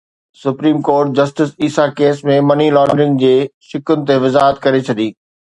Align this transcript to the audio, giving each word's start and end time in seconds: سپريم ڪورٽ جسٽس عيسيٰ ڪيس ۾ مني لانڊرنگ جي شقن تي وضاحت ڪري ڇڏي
سپريم 0.43 0.77
ڪورٽ 0.87 1.07
جسٽس 1.17 1.49
عيسيٰ 1.63 1.85
ڪيس 1.99 2.23
۾ 2.31 2.37
مني 2.47 2.67
لانڊرنگ 2.79 3.13
جي 3.25 3.33
شقن 3.71 3.99
تي 4.07 4.15
وضاحت 4.27 4.55
ڪري 4.65 4.81
ڇڏي 4.87 5.07